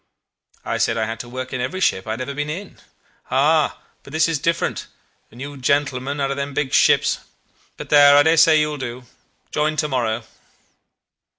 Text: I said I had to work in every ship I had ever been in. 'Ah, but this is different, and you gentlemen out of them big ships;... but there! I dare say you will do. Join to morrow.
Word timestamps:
I 0.65 0.79
said 0.79 0.97
I 0.97 1.05
had 1.05 1.19
to 1.19 1.29
work 1.29 1.53
in 1.53 1.61
every 1.61 1.79
ship 1.79 2.07
I 2.07 2.11
had 2.13 2.21
ever 2.21 2.33
been 2.33 2.49
in. 2.49 2.79
'Ah, 3.29 3.79
but 4.01 4.11
this 4.11 4.27
is 4.27 4.39
different, 4.39 4.87
and 5.29 5.39
you 5.39 5.55
gentlemen 5.57 6.19
out 6.19 6.31
of 6.31 6.37
them 6.37 6.55
big 6.55 6.73
ships;... 6.73 7.19
but 7.77 7.89
there! 7.89 8.17
I 8.17 8.23
dare 8.23 8.35
say 8.37 8.59
you 8.59 8.69
will 8.69 8.77
do. 8.77 9.03
Join 9.51 9.75
to 9.75 9.87
morrow. 9.87 10.23